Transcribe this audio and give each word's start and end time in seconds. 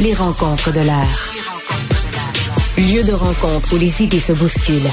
Les 0.00 0.14
rencontres 0.14 0.72
de 0.72 0.80
l'art. 0.80 1.28
Lieu 2.76 3.04
de 3.04 3.12
rencontre 3.12 3.74
où 3.74 3.78
les 3.78 4.02
idées 4.02 4.18
se 4.20 4.32
bousculent. 4.32 4.90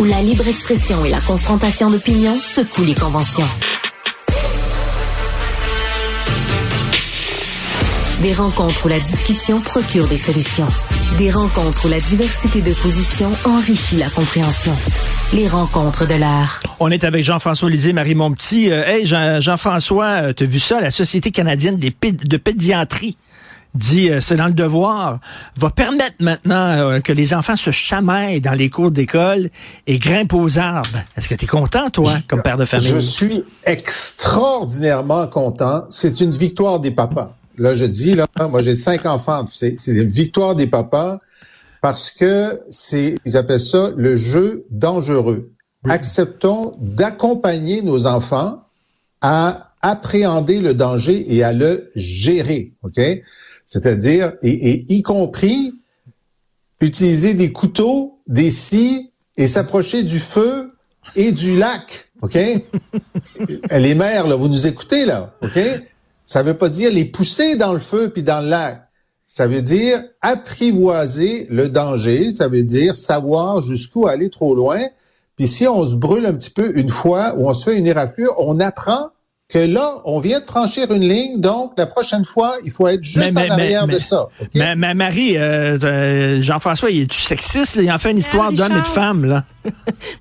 Où 0.00 0.04
la 0.04 0.20
libre 0.20 0.48
expression 0.48 1.04
et 1.04 1.10
la 1.10 1.20
confrontation 1.20 1.90
d'opinions 1.90 2.38
secouent 2.40 2.84
les 2.84 2.94
conventions. 2.94 3.46
Des 8.22 8.32
rencontres 8.34 8.86
où 8.86 8.88
la 8.88 9.00
discussion 9.00 9.60
procure 9.60 10.06
des 10.08 10.18
solutions. 10.18 10.66
Des 11.18 11.30
rencontres 11.30 11.86
où 11.86 11.88
la 11.88 12.00
diversité 12.00 12.60
de 12.62 12.72
positions 12.72 13.30
enrichit 13.44 13.96
la 13.96 14.08
compréhension. 14.08 14.74
Les 15.34 15.48
rencontres 15.48 16.06
de 16.06 16.14
l'art. 16.14 16.60
On 16.80 16.90
est 16.90 17.04
avec 17.04 17.24
Jean-François 17.24 17.70
Lisée, 17.70 17.92
Marie 17.92 18.14
Montpetit. 18.14 18.70
Euh, 18.70 18.84
hey, 18.86 19.06
Jean- 19.06 19.40
Jean-François, 19.40 20.06
euh, 20.06 20.32
t'as 20.32 20.44
vu 20.46 20.58
ça? 20.58 20.80
La 20.80 20.90
Société 20.90 21.30
canadienne 21.30 21.78
de 21.78 22.36
pédiatrie? 22.36 23.16
Dit, 23.74 24.10
euh, 24.10 24.20
c'est 24.20 24.36
dans 24.36 24.46
le 24.46 24.52
devoir, 24.52 25.20
va 25.56 25.70
permettre 25.70 26.16
maintenant 26.20 26.54
euh, 26.54 27.00
que 27.00 27.12
les 27.12 27.34
enfants 27.34 27.56
se 27.56 27.70
chamaillent 27.70 28.40
dans 28.40 28.52
les 28.52 28.70
cours 28.70 28.90
d'école 28.90 29.48
et 29.86 29.98
grimpent 29.98 30.34
aux 30.34 30.58
arbres. 30.58 30.98
Est-ce 31.16 31.28
que 31.28 31.34
tu 31.34 31.44
es 31.44 31.48
content, 31.48 31.90
toi, 31.90 32.12
comme 32.28 32.42
père 32.42 32.56
de 32.58 32.64
famille? 32.64 32.88
Je 32.88 32.98
suis 32.98 33.44
extraordinairement 33.64 35.26
content. 35.26 35.84
C'est 35.88 36.20
une 36.20 36.32
victoire 36.32 36.80
des 36.80 36.90
papas. 36.90 37.34
Là, 37.58 37.74
je 37.74 37.84
dis, 37.84 38.14
là, 38.14 38.26
moi, 38.50 38.62
j'ai 38.62 38.74
cinq 38.74 39.06
enfants. 39.06 39.44
tu 39.44 39.54
sais, 39.54 39.74
C'est 39.78 39.92
une 39.92 40.08
victoire 40.08 40.54
des 40.54 40.66
papas 40.66 41.20
parce 41.80 42.10
que 42.10 42.60
c'est, 42.70 43.16
ils 43.24 43.36
appellent 43.36 43.60
ça 43.60 43.90
le 43.96 44.16
jeu 44.16 44.64
dangereux. 44.70 45.50
Acceptons 45.88 46.76
d'accompagner 46.80 47.82
nos 47.82 48.06
enfants 48.06 48.62
à 49.20 49.72
appréhender 49.82 50.60
le 50.60 50.74
danger 50.74 51.34
et 51.34 51.42
à 51.42 51.52
le 51.52 51.90
gérer, 51.96 52.72
ok? 52.82 53.00
C'est-à-dire, 53.72 54.34
et, 54.42 54.50
et 54.50 54.84
y 54.92 55.02
compris 55.02 55.72
utiliser 56.82 57.32
des 57.32 57.52
couteaux, 57.52 58.18
des 58.26 58.50
scies 58.50 59.10
et 59.38 59.46
s'approcher 59.46 60.02
du 60.02 60.18
feu 60.18 60.72
et 61.16 61.32
du 61.32 61.56
lac, 61.56 62.10
ok? 62.20 62.38
les 63.70 63.94
mères, 63.94 64.28
là, 64.28 64.36
vous 64.36 64.48
nous 64.48 64.66
écoutez 64.66 65.06
là, 65.06 65.34
ok? 65.42 65.58
Ça 66.26 66.42
veut 66.42 66.52
pas 66.52 66.68
dire 66.68 66.92
les 66.92 67.06
pousser 67.06 67.56
dans 67.56 67.72
le 67.72 67.78
feu 67.78 68.10
puis 68.10 68.22
dans 68.22 68.42
le 68.42 68.50
lac. 68.50 68.82
Ça 69.26 69.46
veut 69.46 69.62
dire 69.62 70.04
apprivoiser 70.20 71.46
le 71.48 71.70
danger. 71.70 72.30
Ça 72.30 72.48
veut 72.48 72.64
dire 72.64 72.94
savoir 72.94 73.62
jusqu'où 73.62 74.06
aller 74.06 74.28
trop 74.28 74.54
loin. 74.54 74.82
Puis 75.36 75.48
si 75.48 75.66
on 75.66 75.86
se 75.86 75.94
brûle 75.94 76.26
un 76.26 76.34
petit 76.34 76.50
peu 76.50 76.76
une 76.76 76.90
fois 76.90 77.34
ou 77.38 77.48
on 77.48 77.54
se 77.54 77.70
fait 77.70 77.78
une 77.78 77.86
éraflure, 77.86 78.34
on 78.36 78.60
apprend 78.60 79.08
que 79.52 79.58
là, 79.58 79.86
on 80.04 80.18
vient 80.20 80.40
de 80.40 80.44
franchir 80.46 80.90
une 80.90 81.06
ligne. 81.06 81.38
Donc, 81.38 81.72
la 81.76 81.86
prochaine 81.86 82.24
fois, 82.24 82.54
il 82.64 82.70
faut 82.70 82.88
être 82.88 83.04
juste 83.04 83.18
Mais- 83.34 83.42
mais- 83.42 83.50
en 83.50 83.54
arrière 83.54 83.86
mais- 83.86 83.94
de 83.94 83.98
ça. 83.98 84.28
Mais, 84.54 84.74
mais 84.74 84.94
Marie, 84.94 85.36
euh, 85.36 85.78
euh, 85.82 86.40
Jean-François, 86.42 86.90
il 86.90 87.02
est-tu 87.02 87.20
sexiste? 87.20 87.76
là? 87.76 87.82
Il 87.82 87.92
en 87.92 87.98
fait 87.98 88.12
une 88.12 88.18
histoire 88.18 88.50
d'homme 88.50 88.72
et 88.76 88.80
de 88.80 88.86
femme, 88.86 89.24
là. 89.26 89.44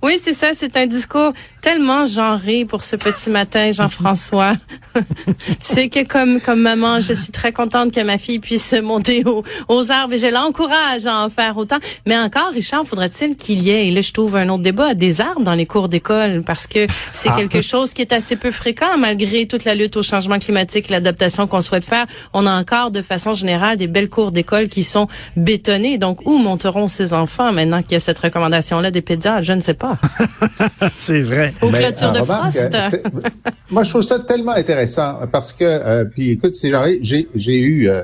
Oui, 0.04 0.18
c'est 0.22 0.34
ça. 0.34 0.50
C'est 0.54 0.78
un 0.78 0.88
discours 0.88 1.34
tellement 1.62 2.06
genré 2.06 2.66
pour 2.66 2.84
ce 2.84 2.96
petit 2.96 3.30
matin, 3.30 3.72
Jean-François. 3.72 4.54
c'est 5.60 5.90
que 5.90 6.04
comme 6.06 6.40
comme 6.42 6.62
maman, 6.62 7.00
je 7.02 7.14
suis 7.14 7.32
très 7.32 7.52
contente 7.52 7.92
que 7.94 8.02
ma 8.02 8.18
fille 8.18 8.40
puisse 8.40 8.74
monter 8.74 9.24
aux, 9.26 9.44
aux 9.68 9.92
arbres 9.92 10.14
et 10.14 10.18
je 10.18 10.28
l'encourage 10.28 11.06
à 11.06 11.24
en 11.26 11.30
faire 11.30 11.58
autant. 11.58 11.78
Mais 12.06 12.18
encore, 12.18 12.52
Richard, 12.54 12.86
faudrait-il 12.86 13.36
qu'il 13.36 13.62
y 13.64 13.70
ait, 13.70 13.88
et 13.88 13.92
là 13.92 14.02
je 14.02 14.12
trouve 14.12 14.36
un 14.36 14.50
autre 14.50 14.64
débat, 14.64 14.94
des 14.94 15.22
arbres 15.22 15.44
dans 15.44 15.54
les 15.56 15.66
cours 15.66 15.90
d'école 15.90 16.44
parce 16.44 16.68
que 16.68 16.88
c'est 17.14 17.30
Ah. 17.30 17.36
quelque 17.38 17.62
chose 17.62 17.94
qui 17.94 18.02
est 18.02 18.14
assez 18.14 18.36
peu 18.36 18.52
fréquent 18.52 18.98
malgré 18.98 19.48
toute 19.48 19.66
la 19.66 19.76
lutte 19.76 19.98
au 19.98 20.04
changement 20.04 20.40
climatique, 20.40 20.90
l'adaptation 20.90 21.48
qu'on 21.48 21.62
souhaite 21.62 21.86
faire. 21.86 22.06
On 22.34 22.46
a 22.46 22.52
encore 22.60 22.92
de 22.92 23.02
façon 23.02 23.34
générale 23.34 23.78
des 23.78 23.88
belles 23.88 24.10
cours 24.10 24.32
d'école 24.32 24.68
qui 24.68 24.84
sont 24.84 25.08
bétonnées. 25.36 25.98
Donc 25.98 26.22
où 26.28 26.38
monteront 26.38 26.88
ces 26.88 27.14
enfants 27.14 27.52
maintenant 27.52 27.82
qu'il 27.82 27.94
y 27.94 27.96
a 27.96 28.00
cette 28.00 28.20
recommandation-là 28.20 28.92
des 28.92 29.02
pédiatres? 29.02 29.31
Je 29.40 29.54
ne 29.54 29.62
sais 29.62 29.74
pas. 29.76 29.98
C'est 30.94 31.22
vrai. 31.22 31.54
Aux 31.62 31.70
clôtures 31.70 32.12
de 32.12 32.20
remarque, 32.20 32.52
Frost. 32.52 32.76
euh, 32.76 32.98
moi, 33.72 33.84
je 33.84 33.90
trouve 33.92 34.02
ça 34.02 34.20
tellement 34.20 34.52
intéressant 34.52 35.20
parce 35.32 35.54
que, 35.54 35.64
euh, 35.64 36.04
puis 36.06 36.32
écoute, 36.32 36.56
c'est 36.56 36.72
j'ai 37.02 37.28
j'ai 37.36 37.60
eu 37.60 37.88
euh, 37.88 38.02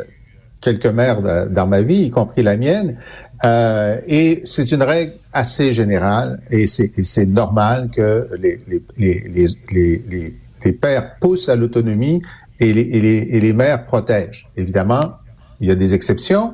quelques 0.61 0.85
mères 0.85 1.21
de- 1.21 1.49
dans 1.49 1.67
ma 1.67 1.81
vie, 1.81 2.03
y 2.05 2.09
compris 2.09 2.43
la 2.43 2.55
mienne, 2.55 2.95
euh, 3.43 3.99
et 4.07 4.41
c'est 4.45 4.71
une 4.71 4.83
règle 4.83 5.13
assez 5.33 5.73
générale 5.73 6.39
et 6.49 6.65
c'est 6.67 7.25
normal 7.27 7.89
que 7.93 8.27
les 8.39 8.59
les 8.67 8.81
les 8.97 9.47
les 9.71 10.33
les, 10.63 10.71
pères 10.71 11.15
poussent 11.19 11.49
à 11.49 11.55
l'autonomie 11.55 12.21
et 12.59 12.73
les, 12.73 12.81
et 12.81 13.01
les 13.01 13.17
et 13.35 13.39
les 13.39 13.53
mères 13.53 13.85
protègent. 13.85 14.47
Évidemment, 14.55 15.13
il 15.59 15.67
y 15.67 15.71
a 15.71 15.75
des 15.75 15.93
exceptions. 15.95 16.53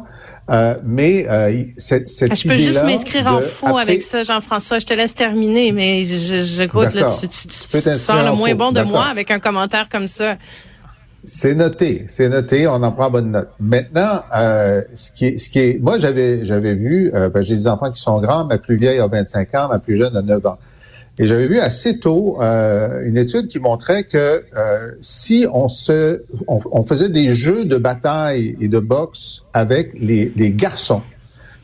Euh, 0.49 0.75
mais 0.83 1.25
euh, 1.29 1.63
cette, 1.77 2.09
cette 2.09 2.35
Je 2.35 2.49
peux 2.49 2.57
juste 2.57 2.83
m'inscrire 2.83 3.27
en 3.27 3.39
faux 3.39 3.67
après- 3.67 3.81
avec 3.81 4.01
ça, 4.01 4.23
Jean-François. 4.23 4.79
Je 4.79 4.85
te 4.85 4.93
laisse 4.93 5.15
terminer, 5.15 5.71
mais 5.71 6.03
je, 6.05 6.43
je, 6.43 6.63
que 6.63 6.97
là, 6.97 7.09
tu, 7.19 7.27
tu, 7.29 7.47
tu, 7.47 7.81
Tu 7.81 7.95
sors 7.95 8.23
le 8.23 8.35
moins 8.35 8.53
bon 8.53 8.71
de 8.73 8.81
moi 8.81 9.05
avec 9.05 9.31
un 9.31 9.39
commentaire 9.39 9.87
comme 9.89 10.07
ça. 10.09 10.35
C'est 11.25 11.55
noté, 11.55 12.03
c'est 12.09 12.27
noté, 12.27 12.67
on 12.67 12.73
en 12.83 12.91
prend 12.91 13.09
bonne 13.09 13.31
note. 13.31 13.47
Maintenant, 13.57 14.19
euh, 14.35 14.81
ce 14.93 15.09
qui 15.11 15.27
est, 15.27 15.37
ce 15.37 15.49
qui 15.49 15.59
est, 15.59 15.79
moi 15.81 15.97
j'avais, 15.97 16.45
j'avais 16.45 16.73
vu, 16.73 17.11
euh, 17.15 17.29
ben, 17.29 17.41
j'ai 17.41 17.53
des 17.55 17.67
enfants 17.67 17.89
qui 17.89 18.01
sont 18.01 18.19
grands, 18.19 18.43
ma 18.43 18.57
plus 18.57 18.75
vieille 18.75 18.99
a 18.99 19.07
25 19.07 19.55
ans, 19.55 19.67
ma 19.69 19.79
plus 19.79 19.95
jeune 19.95 20.17
a 20.17 20.21
9 20.21 20.45
ans, 20.45 20.57
et 21.19 21.27
j'avais 21.27 21.47
vu 21.47 21.59
assez 21.59 21.99
tôt 21.99 22.37
euh, 22.41 23.01
une 23.05 23.17
étude 23.17 23.47
qui 23.47 23.59
montrait 23.59 24.03
que 24.03 24.43
euh, 24.57 24.91
si 25.01 25.45
on 25.53 25.67
se, 25.67 26.23
on, 26.47 26.59
on 26.71 26.83
faisait 26.83 27.09
des 27.09 27.33
jeux 27.35 27.65
de 27.65 27.77
bataille 27.77 28.55
et 28.59 28.67
de 28.67 28.79
boxe 28.79 29.43
avec 29.53 29.91
les, 29.99 30.31
les 30.35 30.51
garçons, 30.53 31.01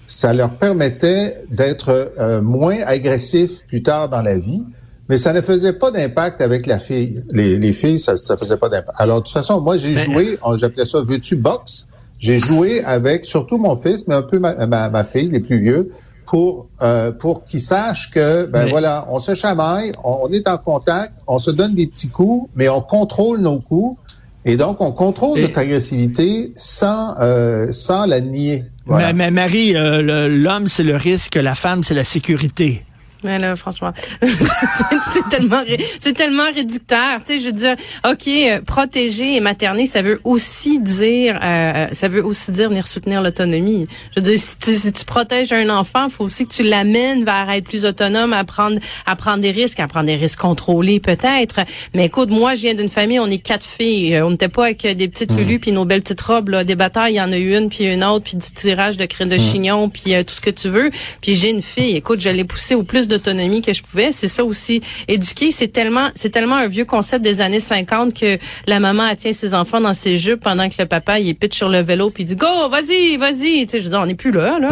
ça 0.08 0.34
leur 0.34 0.52
permettait 0.52 1.36
d'être 1.52 2.14
euh, 2.20 2.42
moins 2.42 2.78
agressifs 2.86 3.66
plus 3.68 3.82
tard 3.84 4.10
dans 4.10 4.22
la 4.22 4.38
vie, 4.38 4.64
mais 5.08 5.18
ça 5.18 5.34
ne 5.34 5.42
faisait 5.42 5.74
pas 5.74 5.90
d'impact 5.92 6.42
avec 6.42 6.68
la 6.68 6.78
fille. 6.80 7.24
Les, 7.32 7.58
les 7.58 7.72
filles, 7.74 7.98
ça 8.00 8.14
ne 8.14 8.36
faisait 8.38 8.58
pas 8.58 8.70
d'impact. 8.70 8.98
Alors, 9.02 9.20
de 9.20 9.24
toute 9.26 9.34
façon, 9.34 9.60
moi, 9.62 9.78
j'ai 9.80 9.96
joué, 9.98 10.38
on- 10.44 10.58
j'appelais 10.58 10.86
ça 10.86 11.02
veux-tu 11.02 11.36
boxe? 11.36 11.88
J'ai 12.20 12.38
joué 12.38 12.84
avec 12.84 13.26
surtout 13.26 13.58
mon 13.58 13.76
fils, 13.76 14.08
mais 14.08 14.14
un 14.16 14.22
peu 14.22 14.38
ma, 14.40 14.68
ma, 14.68 14.90
ma 14.90 15.04
fille, 15.04 15.30
les 15.30 15.40
plus 15.40 15.58
vieux, 15.60 15.90
pour 16.30 16.68
euh, 16.84 17.12
pour 17.12 17.46
qu'ils 17.46 17.60
sachent 17.62 18.12
que 18.12 18.46
ben 18.46 18.66
Mais- 18.66 18.70
voilà, 18.70 19.08
on 19.10 19.20
se 19.20 19.34
chamaille, 19.34 19.92
on, 20.04 20.20
on 20.24 20.32
est 20.32 20.48
en 20.48 20.58
contact, 20.60 21.14
on 21.26 21.40
se 21.40 21.50
donne 21.50 21.74
des 21.74 21.88
petits 21.88 22.10
coups, 22.10 22.50
mais 22.56 22.70
on 22.70 22.82
contrôle 22.82 23.40
nos 23.42 23.60
coups. 23.60 24.00
Et 24.46 24.56
donc, 24.56 24.80
on 24.80 24.92
contrôle 24.92 25.38
Et- 25.40 25.42
notre 25.42 25.58
agressivité 25.58 26.52
sans 26.56 27.16
euh, 27.20 27.72
sans 27.72 28.06
la 28.06 28.22
nier. 28.22 28.64
Voilà. 28.86 29.08
Mais, 29.08 29.26
mais 29.26 29.32
Marie, 29.32 29.76
euh, 29.76 30.30
l'homme, 30.30 30.68
c'est 30.68 30.84
le 30.84 30.96
risque, 30.96 31.36
la 31.36 31.56
femme, 31.56 31.84
c'est 31.84 31.94
la 31.96 32.04
sécurité. 32.06 32.84
Mais 33.24 33.38
là, 33.40 33.56
franchement, 33.56 33.92
c'est 34.22 35.28
tellement, 35.30 35.62
c'est 36.00 36.14
tellement 36.14 36.52
réducteur. 36.54 37.20
Tu 37.26 37.34
sais, 37.34 37.40
je 37.40 37.46
veux 37.46 37.52
dire, 37.52 37.76
ok, 38.10 38.28
euh, 38.28 38.62
protéger 38.62 39.36
et 39.36 39.40
materner, 39.42 39.86
ça 39.86 40.02
veut 40.02 40.22
aussi 40.24 40.80
dire, 40.80 41.40
euh, 41.44 41.88
ça 41.92 42.08
veut 42.08 42.24
aussi 42.24 42.52
dire 42.52 42.70
venir 42.70 42.88
soutenir 42.88 43.22
l'autonomie. 43.22 43.88
Je 44.16 44.22
veux 44.22 44.30
dire, 44.30 44.40
si 44.40 44.58
tu, 44.58 44.76
si 44.76 44.92
tu 44.92 45.06
protèges 45.06 45.52
un 45.52 45.70
enfant, 45.70 46.10
faut 46.10 46.24
aussi 46.24 46.48
que 46.48 46.54
tu 46.54 46.64
l'amènes 46.64 47.26
vers 47.26 47.50
être 47.50 47.66
plus 47.66 47.86
autonome, 47.86 48.34
à 48.34 48.44
prendre, 48.44 48.80
à 49.06 49.16
prendre 49.16 49.42
des 49.42 49.52
risques, 49.52 49.80
à 49.80 49.88
prendre 49.88 50.06
des 50.06 50.16
risques 50.16 50.40
contrôlés 50.40 51.00
peut-être. 51.00 51.62
Mais 51.94 52.06
écoute, 52.06 52.30
moi, 52.30 52.56
je 52.56 52.62
viens 52.62 52.74
d'une 52.74 52.90
famille, 52.90 53.20
on 53.20 53.28
est 53.28 53.40
quatre 53.40 53.66
filles. 53.66 54.16
Euh, 54.16 54.26
On 54.26 54.32
n'était 54.32 54.50
pas 54.50 54.66
avec 54.66 54.86
euh, 54.86 54.94
des 54.94 55.08
petites 55.08 55.32
lulues 55.32 55.60
puis 55.60 55.72
nos 55.72 55.86
belles 55.86 56.02
petites 56.02 56.22
robes. 56.22 56.50
Là. 56.50 56.64
Des 56.64 56.76
batailles, 56.76 57.14
il 57.14 57.18
y 57.18 57.22
en 57.22 57.32
a 57.32 57.38
eu 57.38 57.56
une 57.56 57.70
puis 57.70 57.86
une 57.86 58.04
autre, 58.04 58.26
puis 58.26 58.38
du 58.38 58.52
tirage 58.52 58.98
de 58.98 59.06
crème 59.06 59.30
de 59.30 59.38
chignon, 59.38 59.90
puis 59.90 60.14
euh, 60.14 60.24
tout 60.24 60.34
ce 60.34 60.42
que 60.42 60.50
tu 60.50 60.70
veux. 60.70 60.90
Puis 61.22 61.36
j'ai 61.36 61.50
une 61.50 61.62
fille. 61.62 61.96
Écoute, 61.96 62.20
je 62.22 62.30
l'ai 62.30 62.46
poussée 62.46 62.76
au 62.76 62.84
plus 62.84 63.08
d'autonomie 63.10 63.62
que 63.62 63.74
je 63.74 63.84
pouvais. 63.84 64.12
C'est 64.12 64.28
ça 64.28 64.46
aussi. 64.46 64.82
Éduquer, 65.08 65.52
c'est 65.52 65.68
tellement, 65.68 66.10
c'est 66.16 66.30
tellement 66.30 66.56
un 66.56 66.68
vieux 66.68 66.86
concept 66.86 67.24
des 67.24 67.42
années 67.42 67.60
50 67.60 68.14
que 68.14 68.38
la 68.68 68.80
maman 68.80 69.08
elle 69.08 69.18
tient 69.18 69.34
ses 69.34 69.54
enfants 69.54 69.82
dans 69.82 69.94
ses 69.94 70.18
jupes 70.18 70.42
pendant 70.42 70.70
que 70.70 70.76
le 70.80 70.86
papa 70.86 71.20
il 71.20 71.30
est 71.30 71.34
pitch 71.34 71.58
sur 71.58 71.70
le 71.70 71.80
vélo 71.80 72.10
puis 72.10 72.24
il 72.24 72.28
dit 72.28 72.36
go, 72.36 72.70
vas-y, 72.70 73.18
vas-y. 73.18 73.66
Tu 73.66 73.72
sais, 73.72 73.82
je 73.82 73.90
dire, 73.90 74.00
on 74.00 74.06
n'est 74.06 74.16
plus 74.16 74.32
là, 74.32 74.60
là. 74.60 74.70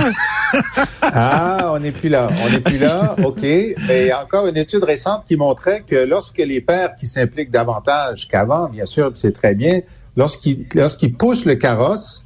Ah, 1.01 1.71
on 1.73 1.79
n'est 1.79 1.91
plus 1.91 2.09
là. 2.09 2.27
On 2.45 2.49
n'est 2.49 2.59
plus 2.59 2.77
là. 2.77 3.15
OK. 3.23 3.41
Mais 3.41 4.01
il 4.01 4.07
y 4.07 4.11
a 4.11 4.21
encore 4.21 4.47
une 4.47 4.57
étude 4.57 4.83
récente 4.83 5.23
qui 5.27 5.35
montrait 5.35 5.81
que 5.87 5.95
lorsque 5.95 6.37
les 6.37 6.61
pères 6.61 6.95
qui 6.95 7.05
s'impliquent 7.05 7.51
davantage 7.51 8.27
qu'avant, 8.27 8.67
bien 8.67 8.85
sûr, 8.85 9.11
c'est 9.15 9.31
très 9.31 9.55
bien, 9.55 9.81
lorsqu'ils 10.15 10.65
lorsqu'ils 10.75 11.13
poussent 11.13 11.45
le 11.45 11.55
carrosse, 11.55 12.23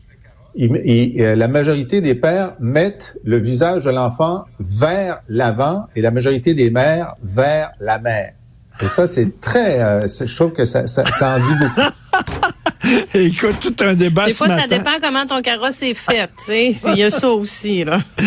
il- 0.56 0.81
il- 0.86 1.21
euh, 1.21 1.36
la 1.36 1.48
majorité 1.48 2.01
des 2.01 2.15
pères 2.15 2.53
mettent 2.59 3.15
le 3.24 3.38
visage 3.38 3.86
de 3.86 3.89
l'enfant 3.92 4.45
vers 4.59 5.19
l'avant 5.30 5.88
et 5.95 6.01
la 6.01 6.12
majorité 6.12 6.53
des 6.53 6.69
mères 6.71 7.15
vers 7.24 7.71
la 7.80 8.00
mère. 8.00 8.33
Et 8.81 8.88
ça, 8.88 9.06
c'est 9.06 9.39
très, 9.42 9.80
euh, 9.81 10.07
je 10.07 10.36
trouve 10.36 10.53
que 10.53 10.65
ça, 10.65 10.88
ça, 10.88 11.03
ça 11.06 11.36
en 11.36 11.39
dit 11.39 11.53
beaucoup. 11.59 11.89
Écoute, 13.13 13.59
tout 13.62 13.75
un 13.86 13.94
débat 13.94 14.25
Des 14.25 14.31
ce 14.31 14.38
fois, 14.38 14.50
ça 14.57 14.65
dépend 14.68 14.92
comment 15.01 15.25
ton 15.27 15.42
carrosse 15.42 15.83
est 15.83 15.94
fait, 15.94 16.27
tu 16.39 16.45
sais. 16.45 16.71
Il 16.88 16.97
y 16.97 17.04
a 17.04 17.12
ça 17.12 17.30
aussi, 17.30 17.83
là. 17.83 18.00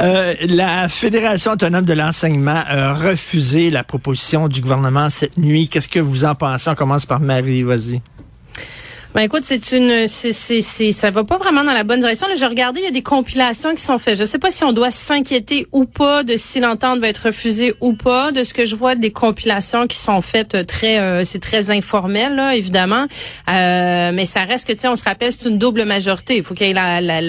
Euh, 0.00 0.34
la 0.48 0.88
Fédération 0.88 1.52
autonome 1.52 1.84
de 1.84 1.92
l'enseignement 1.92 2.60
a 2.66 2.94
refusé 2.94 3.70
la 3.70 3.84
proposition 3.84 4.48
du 4.48 4.60
gouvernement 4.60 5.08
cette 5.08 5.38
nuit. 5.38 5.68
Qu'est-ce 5.68 5.88
que 5.88 6.00
vous 6.00 6.24
en 6.24 6.34
pensez? 6.34 6.68
On 6.68 6.74
commence 6.74 7.06
par 7.06 7.20
Marie, 7.20 7.62
vas-y. 7.62 8.02
Ben 9.14 9.20
écoute, 9.22 9.42
c'est 9.44 9.70
une, 9.70 10.08
c'est, 10.08 10.32
c'est, 10.32 10.90
ça 10.90 11.12
va 11.12 11.22
pas 11.22 11.38
vraiment 11.38 11.62
dans 11.62 11.72
la 11.72 11.84
bonne 11.84 12.00
direction. 12.00 12.26
Là, 12.26 12.34
j'ai 12.34 12.46
regardé, 12.46 12.80
il 12.80 12.84
y 12.84 12.88
a 12.88 12.90
des 12.90 13.02
compilations 13.02 13.72
qui 13.72 13.80
sont 13.80 13.96
faites. 13.96 14.18
Je 14.18 14.24
sais 14.24 14.40
pas 14.40 14.50
si 14.50 14.64
on 14.64 14.72
doit 14.72 14.90
s'inquiéter 14.90 15.68
ou 15.70 15.84
pas 15.84 16.24
de 16.24 16.36
si 16.36 16.58
l'entente 16.58 16.98
va 16.98 17.06
être 17.06 17.26
refusée 17.26 17.74
ou 17.80 17.92
pas. 17.92 18.32
De 18.32 18.42
ce 18.42 18.52
que 18.52 18.66
je 18.66 18.74
vois, 18.74 18.96
des 18.96 19.12
compilations 19.12 19.86
qui 19.86 19.98
sont 19.98 20.20
faites 20.20 20.56
euh, 20.56 20.64
très, 20.64 20.98
euh, 20.98 21.24
c'est 21.24 21.38
très 21.38 21.70
informel 21.70 22.34
là, 22.34 22.56
évidemment. 22.56 23.06
Euh, 23.48 24.10
mais 24.12 24.26
ça 24.26 24.40
reste 24.42 24.66
que, 24.66 24.72
tu 24.72 24.80
sais, 24.80 24.88
on 24.88 24.96
se 24.96 25.04
rappelle, 25.04 25.30
c'est 25.30 25.48
une 25.48 25.58
double 25.58 25.84
majorité. 25.84 26.38
Il 26.38 26.42
faut 26.42 26.54
qu'il 26.54 26.66
y 26.66 26.70
ait 26.70 26.72
la, 26.72 27.00
la, 27.00 27.20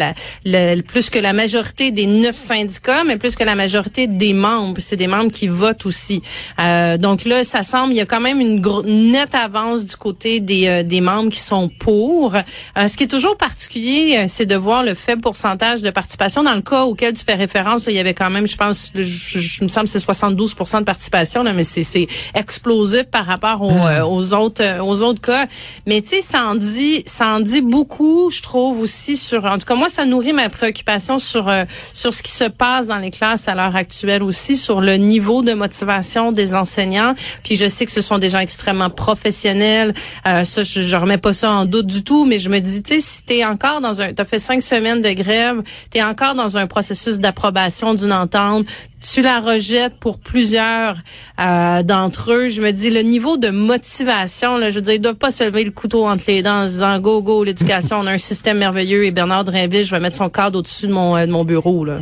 la, 0.44 0.82
plus 0.82 1.12
que 1.12 1.20
la 1.20 1.34
majorité 1.34 1.92
des 1.92 2.08
neuf 2.08 2.36
syndicats, 2.36 3.04
mais 3.04 3.18
plus 3.18 3.36
que 3.36 3.44
la 3.44 3.54
majorité 3.54 4.08
des 4.08 4.34
membres. 4.34 4.78
C'est 4.80 4.98
des 4.98 5.06
membres 5.06 5.32
qui 5.32 5.48
votent 5.48 5.86
aussi. 5.86 6.24
Euh, 6.60 6.98
donc 6.98 7.26
là, 7.26 7.44
ça 7.44 7.62
semble, 7.62 7.94
il 7.94 7.98
y 7.98 8.02
a 8.02 8.08
quand 8.08 8.22
même 8.22 8.40
une 8.40 8.60
gro- 8.60 8.82
nette 8.84 9.36
avance 9.36 9.86
du 9.86 9.96
côté 9.96 10.40
des, 10.40 10.66
euh, 10.66 10.82
des 10.82 11.02
membres 11.02 11.30
qui 11.30 11.40
sont 11.40 11.70
pour. 11.80 12.36
Euh, 12.36 12.88
ce 12.88 12.98
qui 12.98 13.04
est 13.04 13.08
toujours 13.08 13.38
particulier, 13.38 14.18
euh, 14.18 14.26
c'est 14.28 14.46
de 14.46 14.56
voir 14.56 14.84
le 14.84 14.94
faible 14.94 15.22
pourcentage 15.22 15.82
de 15.82 15.90
participation. 15.90 16.44
Dans 16.44 16.54
le 16.56 16.62
cas 16.62 16.84
auquel 16.84 17.14
tu 17.14 17.24
fais 17.24 17.36
référence, 17.36 17.86
là, 17.86 17.92
il 17.92 17.96
y 17.96 18.00
avait 18.00 18.14
quand 18.14 18.30
même, 18.30 18.48
je 18.48 18.56
pense, 18.56 18.92
je, 18.96 19.02
je- 19.04 19.40
je 19.40 19.64
me 19.64 19.70
semble, 19.70 19.86
que 19.86 19.92
c'est 19.92 20.00
72 20.00 20.54
de 20.56 20.84
participation, 20.84 21.44
là, 21.44 21.54
mais 21.54 21.64
c'est 21.64 21.84
c'est 21.84 22.08
explosif 22.34 23.04
par 23.04 23.26
rapport 23.26 23.62
aux, 23.62 23.72
euh, 23.72 24.04
aux 24.04 24.34
autres 24.34 24.64
euh, 24.64 24.82
aux 24.84 25.02
autres 25.02 25.22
cas. 25.22 25.48
Mais 25.86 26.02
tu 26.02 26.10
sais, 26.10 26.22
ça 26.22 26.44
en 26.46 26.56
dit 26.56 27.04
ça 27.06 27.28
en 27.36 27.40
dit 27.40 27.62
beaucoup, 27.62 28.30
je 28.32 28.42
trouve 28.42 28.80
aussi 28.82 29.18
sur. 29.18 29.46
En 29.46 29.58
tout 29.58 29.66
cas, 29.66 29.76
moi, 29.76 29.90
ça 29.90 30.06
nourrit 30.06 30.34
ma 30.34 30.50
préoccupation 30.50 31.20
sur 31.20 31.48
euh, 31.48 31.64
sur 31.94 32.14
ce 32.14 32.22
qui 32.24 32.32
se 32.32 32.46
passe 32.46 32.88
dans 32.88 32.98
les 32.98 33.12
classes 33.12 33.48
à 33.48 33.56
l'heure 33.56 33.76
actuelle 33.76 34.24
aussi, 34.24 34.56
sur 34.58 34.82
le 34.82 34.96
niveau 34.98 35.42
de 35.42 35.54
motivation 35.54 36.32
des 36.32 36.54
enseignants. 36.56 37.14
Puis 37.44 37.56
je 37.56 37.68
sais 37.70 37.86
que 37.86 37.92
ce 37.92 38.02
sont 38.02 38.18
des 38.18 38.30
gens 38.30 38.40
extrêmement 38.40 38.90
professionnels. 38.90 39.94
Euh, 40.28 40.44
ça, 40.44 40.64
je, 40.64 40.82
je 40.82 40.96
remets 40.96 41.18
pas 41.18 41.34
ça 41.34 41.52
en 41.52 41.65
doute 41.68 41.88
du 41.88 42.04
tout, 42.04 42.26
mais 42.26 42.40
je 42.40 42.50
me 42.50 42.60
dis, 42.60 42.82
tu 42.82 42.96
sais, 42.96 43.00
si 43.00 43.24
t'es 43.24 43.46
encore 43.46 43.82
dans 43.82 44.02
un, 44.02 44.14
t'as 44.14 44.26
fait 44.26 44.40
cinq 44.40 44.62
semaines 44.62 45.02
de 45.02 45.12
grève, 45.12 45.62
t'es 45.90 46.04
encore 46.04 46.36
dans 46.36 46.58
un 46.58 46.68
processus 46.68 47.20
d'approbation 47.20 47.94
d'une 47.94 48.12
entente, 48.12 48.66
tu 49.02 49.22
la 49.22 49.40
rejettes 49.40 49.96
pour 50.00 50.20
plusieurs 50.20 50.96
euh, 51.40 51.84
d'entre 51.84 52.32
eux. 52.32 52.50
Je 52.50 52.62
me 52.62 52.72
dis, 52.72 52.90
le 52.90 53.02
niveau 53.02 53.38
de 53.38 53.50
motivation, 53.50 54.58
là, 54.58 54.70
je 54.70 54.76
veux 54.76 54.82
dire, 54.82 54.94
ils 54.94 55.02
doivent 55.02 55.16
pas 55.16 55.32
se 55.32 55.44
lever 55.44 55.64
le 55.64 55.72
couteau 55.72 56.08
entre 56.08 56.24
les 56.28 56.42
dents 56.42 56.64
en 56.64 56.66
disant, 56.66 57.00
go, 57.00 57.22
go, 57.22 57.44
l'éducation, 57.44 57.98
on 58.00 58.08
a 58.08 58.12
un 58.12 58.18
système 58.18 58.58
merveilleux 58.58 59.06
et 59.06 59.12
Bernard 59.12 59.44
Drinville, 59.44 59.86
je 59.86 59.92
vais 59.92 60.00
mettre 60.00 60.18
son 60.18 60.30
cadre 60.30 60.60
au-dessus 60.60 60.88
de 60.88 60.94
mon, 60.94 61.16
euh, 61.16 61.26
de 61.26 61.32
mon 61.32 61.44
bureau, 61.44 61.86
là. 61.86 62.00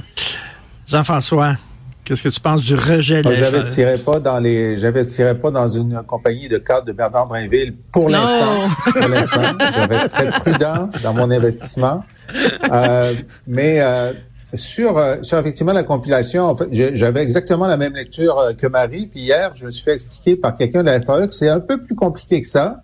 Jean-François, 0.88 1.56
qu'est-ce 2.04 2.24
que 2.24 2.30
tu 2.30 2.40
penses 2.40 2.62
du 2.62 2.76
rejet 2.76 3.22
de 3.22 3.32
j'investirais 3.32 3.98
pas 3.98 4.20
dans 4.20 4.40
les, 4.40 4.78
j'investirais 4.78 5.36
pas 5.36 5.52
dans 5.52 5.68
une 5.68 6.02
compagnie 6.06 6.48
de 6.48 6.58
cadre 6.58 6.86
de 6.88 6.92
Bernard 6.92 7.28
Drinville 7.28 7.74
pour 7.92 8.10
l'instant. 8.10 8.70
Pour 8.92 9.08
l'instant, 9.08 9.42
je 9.60 9.88
resterai 9.88 10.32
prudent 10.40 10.90
dans 11.04 11.14
mon 11.14 11.30
investissement. 11.32 12.04
Euh, 12.72 13.14
mais 13.48 13.82
euh, 13.82 14.14
sur, 14.56 14.98
euh, 14.98 15.18
sur 15.22 15.38
effectivement 15.40 15.74
la 15.74 15.84
compilation, 15.84 16.44
en 16.44 16.56
fait, 16.56 16.68
j'avais 16.96 17.24
exactement 17.24 17.68
la 17.68 17.78
même 17.78 17.96
lecture 17.96 18.38
euh, 18.38 18.54
que 18.54 18.68
Marie. 18.68 19.08
Puis 19.08 19.22
hier, 19.22 19.52
je 19.56 19.66
me 19.66 19.72
suis 19.72 19.84
fait 19.84 19.96
expliquer 19.96 20.36
par 20.36 20.56
quelqu'un 20.56 20.82
de 20.82 20.88
la 20.88 21.02
FAE 21.02 21.28
que 21.28 21.34
c'est 21.34 21.50
un 21.50 21.60
peu 21.60 21.82
plus 21.82 21.96
compliqué 21.96 22.42
que 22.42 22.48
ça. 22.48 22.82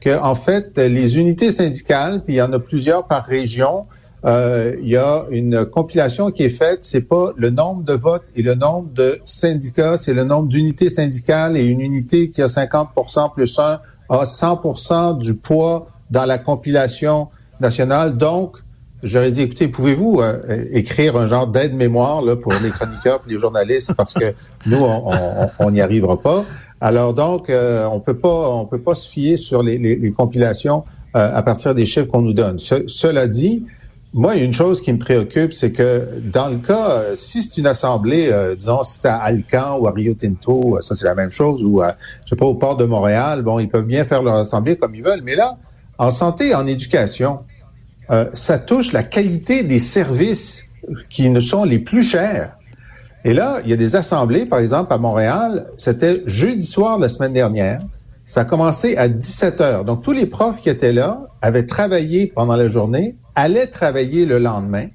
Que 0.00 0.18
en 0.18 0.34
fait, 0.34 0.78
les 0.78 1.18
unités 1.18 1.50
syndicales, 1.50 2.22
puis 2.24 2.34
il 2.34 2.36
y 2.38 2.42
en 2.42 2.52
a 2.54 2.58
plusieurs 2.58 3.06
par 3.06 3.26
région. 3.26 3.86
Euh, 4.26 4.74
il 4.82 4.88
y 4.90 4.96
a 4.96 5.24
une 5.30 5.64
compilation 5.64 6.30
qui 6.30 6.42
est 6.42 6.48
faite, 6.50 6.80
c'est 6.82 7.00
pas 7.00 7.32
le 7.36 7.48
nombre 7.50 7.82
de 7.84 7.94
votes 7.94 8.24
et 8.36 8.42
le 8.42 8.54
nombre 8.54 8.88
de 8.94 9.18
syndicats, 9.24 9.96
c'est 9.96 10.12
le 10.12 10.24
nombre 10.24 10.48
d'unités 10.48 10.90
syndicales 10.90 11.56
et 11.56 11.62
une 11.62 11.80
unité 11.80 12.30
qui 12.30 12.42
a 12.42 12.46
50% 12.46 13.32
plus 13.32 13.58
un 13.58 13.80
a 14.10 14.24
100% 14.24 15.18
du 15.18 15.34
poids 15.34 15.88
dans 16.10 16.26
la 16.26 16.36
compilation 16.38 17.28
nationale. 17.60 18.16
Donc, 18.18 18.56
j'aurais 19.02 19.30
dit, 19.30 19.42
écoutez, 19.42 19.68
pouvez-vous 19.68 20.20
euh, 20.20 20.64
écrire 20.72 21.16
un 21.16 21.26
genre 21.28 21.46
d'aide-mémoire 21.46 22.20
là, 22.20 22.36
pour 22.36 22.52
les 22.62 22.70
chroniqueurs 22.70 23.20
et 23.26 23.32
les 23.32 23.38
journalistes 23.38 23.94
parce 23.96 24.12
que 24.14 24.34
nous, 24.66 24.82
on- 25.60 25.70
n'y 25.70 25.80
arrivera 25.80 26.20
pas. 26.20 26.44
Alors 26.82 27.14
donc, 27.14 27.48
euh, 27.48 27.86
on 27.90 28.00
peut 28.00 28.16
pas, 28.18 28.50
on 28.50 28.66
peut 28.66 28.80
pas 28.80 28.94
se 28.94 29.08
fier 29.08 29.36
sur 29.36 29.62
les, 29.62 29.78
les- 29.78 29.96
les 29.96 30.12
compilations 30.12 30.84
euh, 31.16 31.30
à 31.34 31.42
partir 31.42 31.74
des 31.74 31.86
chiffres 31.86 32.06
qu'on 32.08 32.22
nous 32.22 32.32
donne. 32.34 32.58
Ce- 32.58 32.86
cela 32.88 33.26
dit, 33.28 33.64
moi, 34.12 34.34
une 34.34 34.52
chose 34.52 34.80
qui 34.80 34.92
me 34.92 34.98
préoccupe, 34.98 35.52
c'est 35.52 35.70
que 35.70 36.20
dans 36.24 36.48
le 36.48 36.56
cas, 36.56 37.14
si 37.14 37.42
c'est 37.42 37.60
une 37.60 37.66
assemblée, 37.68 38.28
euh, 38.32 38.56
disons, 38.56 38.82
si 38.82 38.98
c'est 39.00 39.08
à 39.08 39.16
Alcan 39.16 39.78
ou 39.78 39.86
à 39.86 39.92
Rio 39.92 40.14
Tinto, 40.14 40.76
euh, 40.76 40.80
ça 40.80 40.96
c'est 40.96 41.04
la 41.04 41.14
même 41.14 41.30
chose, 41.30 41.62
ou 41.62 41.80
à, 41.80 41.94
je 42.24 42.30
sais 42.30 42.36
pas, 42.36 42.46
au 42.46 42.54
port 42.54 42.76
de 42.76 42.84
Montréal, 42.84 43.42
bon, 43.42 43.60
ils 43.60 43.68
peuvent 43.68 43.86
bien 43.86 44.02
faire 44.02 44.22
leur 44.24 44.34
assemblée 44.34 44.76
comme 44.76 44.96
ils 44.96 45.04
veulent, 45.04 45.22
mais 45.22 45.36
là, 45.36 45.56
en 45.98 46.10
santé 46.10 46.56
en 46.56 46.66
éducation, 46.66 47.40
euh, 48.10 48.24
ça 48.34 48.58
touche 48.58 48.92
la 48.92 49.04
qualité 49.04 49.62
des 49.62 49.78
services 49.78 50.64
qui 51.08 51.30
ne 51.30 51.38
sont 51.38 51.62
les 51.62 51.78
plus 51.78 52.02
chers. 52.02 52.56
Et 53.24 53.32
là, 53.32 53.60
il 53.62 53.70
y 53.70 53.72
a 53.72 53.76
des 53.76 53.94
assemblées, 53.94 54.44
par 54.44 54.58
exemple, 54.58 54.92
à 54.92 54.98
Montréal, 54.98 55.66
c'était 55.76 56.24
jeudi 56.26 56.66
soir 56.66 56.98
la 56.98 57.08
semaine 57.08 57.32
dernière. 57.32 57.80
Ça 58.26 58.40
a 58.40 58.44
commencé 58.44 58.96
à 58.96 59.06
17 59.06 59.60
heures. 59.60 59.84
Donc, 59.84 60.02
tous 60.02 60.12
les 60.12 60.26
profs 60.26 60.60
qui 60.60 60.68
étaient 60.68 60.92
là 60.92 61.28
avaient 61.42 61.66
travaillé 61.66 62.26
pendant 62.26 62.56
la 62.56 62.68
journée, 62.68 63.14
allaient 63.34 63.66
travailler 63.66 64.26
le 64.26 64.38
lendemain. 64.38 64.86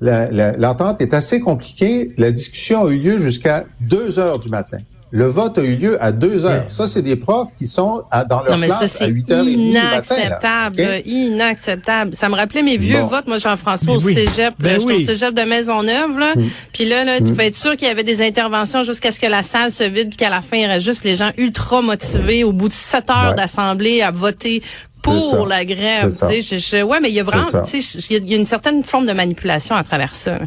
La- 0.00 0.30
la- 0.30 0.56
L'entente 0.56 1.00
est 1.00 1.12
assez 1.14 1.40
compliquée. 1.40 2.12
La 2.18 2.30
discussion 2.30 2.86
a 2.86 2.90
eu 2.90 2.98
lieu 2.98 3.18
jusqu'à 3.20 3.64
2 3.80 4.18
heures 4.18 4.38
du 4.38 4.48
matin. 4.48 4.78
Le 5.10 5.24
vote 5.24 5.56
a 5.56 5.62
eu 5.64 5.74
lieu 5.76 5.96
à 6.04 6.12
2 6.12 6.44
heures. 6.44 6.66
Ça, 6.70 6.86
c'est 6.86 7.00
des 7.00 7.16
profs 7.16 7.48
qui 7.56 7.66
sont 7.66 8.02
à- 8.10 8.24
dans 8.26 8.42
leur 8.42 8.52
Non, 8.52 8.58
mais 8.58 8.68
ça, 8.68 8.78
classe 8.80 8.94
à 8.96 8.98
c'est 9.06 9.08
8 9.08 9.30
heures 9.32 9.40
et 9.40 9.52
demie 9.52 9.68
du 9.68 9.72
matin. 9.72 9.86
là. 9.88 9.96
inacceptable. 10.26 11.02
Inacceptable. 11.06 12.14
Ça 12.14 12.28
me 12.28 12.34
rappelait 12.34 12.62
mes 12.62 12.76
vieux 12.76 13.00
Bon. 13.00 13.06
votes. 13.06 13.26
Moi, 13.26 13.38
Jean-François, 13.38 13.94
au 13.96 14.00
oui. 14.02 14.12
cégep. 14.14 14.54
Ben 14.58 14.72
là, 14.74 14.78
j'étais 14.78 14.92
oui. 14.92 15.02
au 15.02 15.06
cégep 15.06 15.32
de 15.34 15.42
Maisonneuve, 15.42 16.18
là. 16.18 16.34
Puis 16.74 16.84
là, 16.84 17.04
là, 17.04 17.20
tu 17.22 17.32
peux 17.32 17.40
être 17.42 17.56
sûr 17.56 17.74
qu'il 17.76 17.88
y 17.88 17.90
avait 17.90 18.04
des 18.04 18.20
interventions 18.20 18.82
jusqu'à 18.82 19.10
ce 19.10 19.18
que 19.18 19.26
la 19.26 19.42
salle 19.42 19.72
se 19.72 19.84
vide, 19.84 20.08
puis 20.10 20.18
qu'à 20.18 20.28
la 20.30 20.42
fin, 20.42 20.58
il 20.58 20.66
reste 20.66 20.84
juste 20.84 21.04
les 21.04 21.16
gens 21.16 21.30
ultra 21.38 21.80
motivés 21.80 22.44
au 22.44 22.52
bout 22.52 22.68
de 22.68 22.72
sept 22.74 23.08
heures 23.10 23.30
Ouais. 23.30 23.34
d'assemblée 23.36 24.02
à 24.02 24.10
voter 24.10 24.62
pour 25.02 25.46
la 25.46 25.64
grève. 25.64 26.10
Tu 26.10 26.42
sais, 26.42 26.58
je, 26.58 26.76
je- 26.78 26.82
ouais, 26.82 27.00
mais 27.00 27.08
il 27.08 27.14
y 27.14 27.20
a 27.20 27.24
vraiment, 27.24 27.46
tu 27.64 27.80
sais, 27.80 27.98
il 28.10 28.12
y 28.12 28.16
a- 28.16 28.22
il 28.24 28.30
y, 28.32 28.34
a 28.34 28.38
une 28.38 28.46
certaine 28.46 28.82
forme 28.82 29.06
de 29.06 29.12
manipulation 29.12 29.74
à 29.74 29.82
travers 29.82 30.14
ça. 30.14 30.38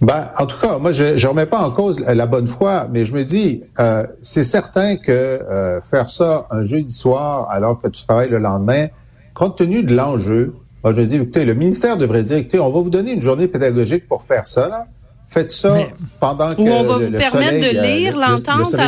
Ben, 0.00 0.30
en 0.38 0.46
tout 0.46 0.56
cas, 0.60 0.78
moi, 0.78 0.92
je 0.92 1.04
ne 1.04 1.26
remets 1.28 1.46
pas 1.46 1.60
en 1.60 1.70
cause 1.70 2.00
la, 2.00 2.26
bonne 2.26 2.46
foi, 2.46 2.88
mais 2.90 3.04
je 3.04 3.12
me 3.14 3.22
dis, 3.22 3.62
euh, 3.78 4.04
c'est 4.20 4.42
certain 4.42 4.96
que 4.96 5.12
euh, 5.12 5.80
faire 5.82 6.10
ça 6.10 6.46
un 6.50 6.64
jeudi 6.64 6.92
soir 6.92 7.48
alors 7.50 7.78
que 7.78 7.88
tu 7.88 8.04
travailles 8.04 8.28
le 8.30 8.38
lendemain, 8.38 8.88
compte 9.32 9.56
tenu 9.58 9.82
de 9.82 9.94
l'enjeu, 9.94 10.54
moi, 10.82 10.92
je 10.92 11.00
me 11.00 11.06
dis, 11.06 11.16
écoutez, 11.16 11.44
le 11.44 11.54
ministère 11.54 11.96
devrait 11.96 12.22
dire, 12.24 12.36
écoutez, 12.36 12.58
on 12.58 12.70
va 12.70 12.80
vous 12.80 12.90
donner 12.90 13.12
une 13.12 13.22
journée 13.22 13.48
pédagogique 13.48 14.06
pour 14.08 14.22
faire 14.22 14.46
ça, 14.46 14.68
là. 14.68 14.86
Faites 15.26 15.50
ça 15.50 15.72
Mais- 15.74 15.94
pendant 16.20 16.52
que 16.54 16.60
Ou 16.60 16.68
on 16.68 16.82
va 16.84 16.98
le- 16.98 17.06
vous 17.06 17.12
le 17.12 17.18
permettre 17.18 17.46
soleil, 17.46 17.74
de 17.74 17.78
euh, 17.78 17.82
lire 17.82 18.16
le- 18.16 18.20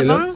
le- 0.02 0.06
là. 0.08 0.26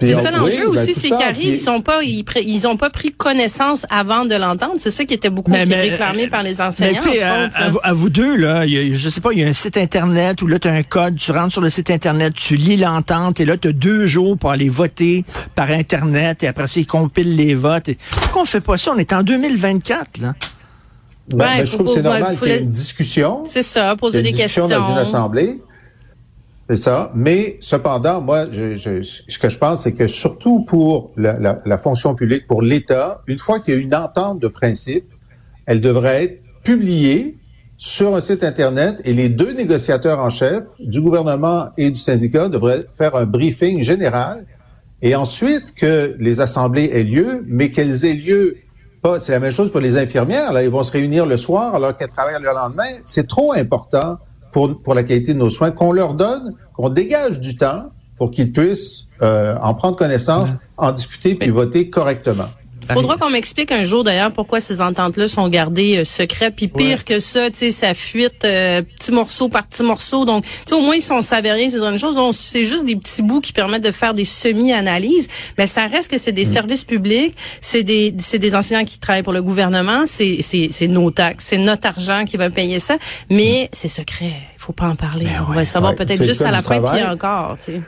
Puis 0.00 0.12
C'est 0.12 0.20
ça 0.20 0.30
l'enjeu 0.32 0.44
oui, 0.46 0.60
ben, 0.64 0.82
aussi, 0.82 0.92
c'est 0.92 1.08
ça, 1.08 1.16
qu'arrive, 1.16 1.36
puis- 1.38 1.48
ils 1.50 1.58
sont 1.58 1.80
pas, 1.80 2.02
ils, 2.02 2.66
ont 2.66 2.76
pas 2.76 2.90
pris 2.90 3.12
connaissance 3.12 3.86
avant 3.90 4.24
de 4.24 4.34
l'entendre. 4.34 4.74
C'est 4.78 4.90
ça 4.90 5.04
qui 5.04 5.14
était 5.14 5.30
beaucoup 5.30 5.52
Mais- 5.52 5.62
qui 5.62 5.68
mais- 5.70 5.90
réclamé 5.90 6.26
par 6.26 6.42
les 6.42 6.54
Mais 6.54 6.60
enseignants. 6.62 7.00
écoutez, 7.00 7.24
entre 7.24 7.32
à, 7.32 7.44
autres, 7.46 7.54
à 7.56 7.68
vous, 7.70 7.78
à 7.82 7.92
vous 7.92 8.10
deux, 8.10 8.36
là, 8.36 8.66
il 8.66 8.72
y 8.72 8.92
a- 8.92 8.96
je 8.96 9.08
sais 9.08 9.20
pas, 9.20 9.32
il 9.32 9.38
y 9.38 9.44
a 9.44 9.46
un 9.46 9.52
site 9.52 9.76
Internet 9.76 10.42
où 10.42 10.46
là, 10.48 10.58
tu 10.58 10.66
as 10.68 10.72
un 10.72 10.82
code, 10.82 11.16
tu 11.16 11.30
rentres 11.30 11.52
sur 11.52 11.60
le 11.60 11.70
site 11.70 11.90
Internet, 11.90 12.34
tu 12.34 12.56
lis 12.56 12.76
l'entente, 12.76 13.38
et 13.40 13.44
là, 13.44 13.56
tu 13.56 13.68
as 13.68 13.72
deux 13.72 14.04
jours 14.06 14.36
pour 14.36 14.50
aller 14.50 14.68
voter 14.68 15.24
par 15.54 15.70
Internet, 15.70 16.42
et 16.42 16.48
après 16.48 16.66
ça, 16.66 16.80
ils 16.80 16.86
compilent 16.86 17.36
les 17.36 17.54
votes. 17.54 17.88
Et... 17.88 17.96
Pourquoi 18.20 18.42
on 18.42 18.46
fait 18.46 18.60
pas 18.60 18.76
ça? 18.76 18.92
On 18.94 18.98
est 18.98 19.12
en 19.12 19.22
2024, 19.22 20.18
là. 20.20 20.34
Ben, 21.32 21.38
Ouais, 21.38 21.58
ben, 21.58 21.66
je 21.66 21.72
trouve 21.72 21.86
que 21.86 21.92
c'est 21.94 22.02
normal 22.02 22.34
faut 22.36 22.40
qu'il 22.44 22.48
y 22.48 22.50
ait 22.50 22.56
la- 22.56 22.62
une 22.64 22.70
discussion. 22.70 23.44
C'est 23.46 23.62
ça, 23.62 23.96
poser 23.96 24.18
une 24.18 24.24
des 24.24 24.32
discussion 24.32 24.66
questions. 24.68 24.80
dans 24.84 24.92
une 24.92 24.98
assemblée. 24.98 25.58
C'est 26.70 26.76
ça. 26.76 27.12
Mais 27.14 27.58
cependant, 27.60 28.20
moi, 28.22 28.46
je, 28.50 28.74
je- 28.76 29.02
ce 29.02 29.38
que 29.38 29.50
je 29.50 29.58
pense, 29.58 29.82
c'est 29.82 29.92
que 29.92 30.06
surtout 30.06 30.64
pour 30.64 31.10
la, 31.16 31.38
la- 31.38 31.60
la 31.66 31.78
fonction 31.78 32.14
publique, 32.14 32.46
pour 32.46 32.62
l'État, 32.62 33.20
une 33.26 33.38
fois 33.38 33.60
qu'il 33.60 33.74
y 33.74 33.76
a 33.76 33.80
une 33.80 33.94
entente 33.94 34.40
de 34.40 34.48
principe, 34.48 35.04
elle 35.66 35.80
devrait 35.82 36.24
être 36.24 36.40
publiée 36.62 37.36
sur 37.76 38.14
un 38.16 38.20
site 38.20 38.44
Internet 38.44 39.02
et 39.04 39.12
les 39.12 39.28
deux 39.28 39.52
négociateurs 39.52 40.20
en 40.20 40.30
chef 40.30 40.64
du 40.78 41.02
gouvernement 41.02 41.68
et 41.76 41.90
du 41.90 42.00
syndicat 42.00 42.48
devraient 42.48 42.86
faire 42.96 43.14
un 43.14 43.26
briefing 43.26 43.82
général 43.82 44.46
et 45.02 45.14
ensuite 45.16 45.74
que 45.74 46.16
les 46.18 46.40
assemblées 46.40 46.90
aient 46.94 47.02
lieu, 47.02 47.44
mais 47.46 47.70
qu'elles 47.70 48.06
aient 48.06 48.14
lieu 48.14 48.56
pas, 49.02 49.18
c'est 49.18 49.32
la 49.32 49.40
même 49.40 49.50
chose 49.50 49.70
pour 49.70 49.80
les 49.80 49.98
infirmières. 49.98 50.50
Là, 50.54 50.62
ils 50.62 50.70
vont 50.70 50.82
se 50.82 50.92
réunir 50.92 51.26
le 51.26 51.36
soir 51.36 51.74
alors 51.74 51.94
qu'elles 51.94 52.08
travaillent 52.08 52.40
le 52.40 52.46
lendemain. 52.54 52.88
C'est 53.04 53.26
trop 53.28 53.52
important 53.52 54.16
pour, 54.54 54.80
pour 54.80 54.94
la 54.94 55.02
qualité 55.02 55.34
de 55.34 55.38
nos 55.40 55.50
soins 55.50 55.72
qu'on 55.72 55.90
leur 55.90 56.14
donne, 56.14 56.54
qu'on 56.74 56.88
dégage 56.88 57.40
du 57.40 57.56
temps 57.56 57.86
pour 58.16 58.30
qu'ils 58.30 58.52
puissent 58.52 59.06
euh, 59.20 59.56
en 59.60 59.74
prendre 59.74 59.96
connaissance, 59.96 60.58
en 60.76 60.92
discuter 60.92 61.34
puis 61.34 61.50
voter 61.50 61.90
correctement. 61.90 62.46
Faudra 62.92 63.16
qu'on 63.16 63.30
m'explique 63.30 63.72
un 63.72 63.84
jour 63.84 64.04
d'ailleurs 64.04 64.32
pourquoi 64.32 64.60
ces 64.60 64.80
ententes-là 64.80 65.28
sont 65.28 65.48
gardées 65.48 65.98
euh, 65.98 66.04
secrètes. 66.04 66.54
Puis 66.56 66.68
pire 66.68 66.98
Ouais. 66.98 67.04
que 67.04 67.18
ça, 67.20 67.50
tu 67.50 67.56
sais, 67.56 67.70
ça 67.70 67.94
fuite 67.94 68.44
euh, 68.44 68.82
petit 68.82 69.12
morceau 69.12 69.48
par 69.48 69.66
petit 69.66 69.82
morceau. 69.82 70.24
Donc, 70.24 70.44
tu 70.44 70.50
sais, 70.68 70.74
au 70.74 70.80
moins 70.80 70.94
ils 70.96 71.02
sont 71.02 71.22
s'avérés, 71.22 71.70
c'est 71.70 71.78
une 71.78 71.98
chose. 71.98 72.14
Donc, 72.14 72.34
c'est 72.34 72.64
juste 72.66 72.84
des 72.84 72.96
petits 72.96 73.22
bouts 73.22 73.40
qui 73.40 73.52
permettent 73.52 73.84
de 73.84 73.92
faire 73.92 74.14
des 74.14 74.24
semi-analyses. 74.24 75.28
Mais 75.58 75.66
ça 75.66 75.86
reste 75.86 76.10
que 76.10 76.18
c'est 76.18 76.32
des 76.32 76.44
services 76.44 76.84
publics, 76.84 77.34
c'est 77.60 77.82
des 77.82 78.14
c'est 78.18 78.38
des 78.38 78.54
enseignants 78.54 78.84
qui 78.84 78.98
travaillent 78.98 79.22
pour 79.22 79.32
le 79.32 79.42
gouvernement, 79.42 80.04
c'est 80.06 80.38
c'est 80.42 80.68
c'est 80.70 80.88
nos 80.88 81.10
taxes, 81.10 81.46
c'est 81.48 81.58
notre 81.58 81.86
argent 81.86 82.24
qui 82.24 82.36
va 82.36 82.50
payer 82.50 82.78
ça. 82.80 82.96
Mais 83.30 83.68
c'est 83.72 83.88
secret. 83.88 84.32
Il 84.56 84.60
faut 84.60 84.72
pas 84.72 84.86
en 84.88 84.96
parler. 84.96 85.26
On 85.48 85.52
va 85.52 85.60
le 85.60 85.64
savoir 85.66 85.92
Ouais, 85.92 85.98
peut-être 85.98 86.22
juste 86.24 86.42
à 86.42 86.50
la 86.50 86.62
fin 86.62 86.80
puis 86.80 87.04
encore. 87.04 87.56
Tu 87.64 87.72
sais. 87.72 87.80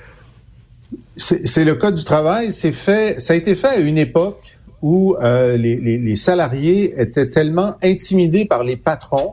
C'est 1.16 1.46
c'est 1.46 1.64
le 1.64 1.74
code 1.74 1.94
du 1.94 2.04
travail. 2.04 2.52
C'est 2.52 2.72
fait. 2.72 3.20
Ça 3.20 3.32
a 3.32 3.36
été 3.36 3.54
fait 3.54 3.68
à 3.68 3.76
une 3.76 3.96
époque 3.98 4.58
où 4.88 5.16
euh, 5.20 5.56
les, 5.64 5.76
les- 5.86 5.98
les 6.08 6.16
salariés 6.28 6.94
étaient 7.04 7.28
tellement 7.38 7.70
intimidés 7.82 8.44
par 8.44 8.62
les 8.62 8.76
patrons 8.76 9.30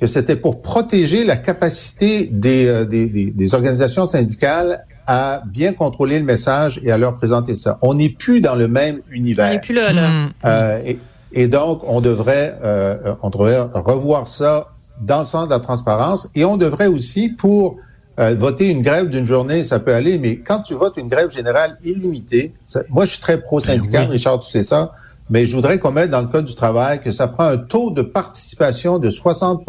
que 0.00 0.06
c'était 0.14 0.36
pour 0.44 0.54
protéger 0.72 1.20
la 1.24 1.36
capacité 1.36 2.28
des, 2.32 2.66
euh, 2.66 2.84
des, 2.84 3.06
des- 3.06 3.30
des 3.30 3.54
organisations 3.54 4.06
syndicales 4.06 4.84
à 5.06 5.42
bien 5.58 5.72
contrôler 5.72 6.18
le 6.18 6.24
message 6.24 6.72
et 6.84 6.90
à 6.90 6.98
leur 6.98 7.14
présenter 7.20 7.54
ça. 7.54 7.78
On 7.82 7.94
n'est 7.94 8.08
plus 8.24 8.40
dans 8.40 8.56
le 8.56 8.66
même 8.66 8.96
On 9.08 9.14
univers. 9.14 9.50
n'est 9.52 9.60
plus 9.60 9.74
là. 9.74 9.92
là. 9.92 10.08
Hmm. 10.08 10.28
Euh, 10.44 10.80
et, 10.84 10.98
et 11.32 11.46
donc, 11.46 11.82
on 11.86 12.00
devrait, 12.00 12.58
euh, 12.64 13.14
on 13.22 13.30
devrait 13.30 13.60
revoir 13.92 14.26
ça 14.26 14.52
dans 15.00 15.20
le 15.20 15.24
sens 15.24 15.46
de 15.48 15.52
la 15.54 15.60
transparence. 15.60 16.28
Et 16.34 16.44
on 16.44 16.56
devrait 16.56 16.88
aussi, 16.88 17.28
pour 17.28 17.76
euh, 18.18 18.34
voter 18.38 18.68
une 18.70 18.82
grève 18.82 19.08
d'une 19.08 19.26
journée, 19.26 19.62
ça 19.64 19.78
peut 19.78 19.92
aller, 19.94 20.18
mais 20.18 20.38
quand 20.38 20.60
tu 20.62 20.74
votes 20.74 20.96
une 20.96 21.08
grève 21.08 21.30
générale 21.30 21.76
illimitée, 21.84 22.54
ça- 22.64 22.82
moi, 22.88 23.04
je 23.04 23.10
suis 23.12 23.20
très 23.20 23.40
pro-syndical, 23.40 24.06
oui. 24.06 24.12
Richard, 24.12 24.38
tu 24.40 24.50
sais 24.50 24.62
ça, 24.64 24.92
mais 25.28 25.44
je 25.46 25.54
voudrais 25.54 25.78
qu'on 25.78 25.90
mette 25.92 26.10
dans 26.10 26.22
le 26.22 26.28
code 26.28 26.44
du 26.44 26.54
travail 26.54 27.00
que 27.00 27.10
ça 27.10 27.28
prend 27.28 27.44
un 27.44 27.58
taux 27.58 27.90
de 27.90 28.02
participation 28.02 28.98
de 28.98 29.10
60 29.10 29.64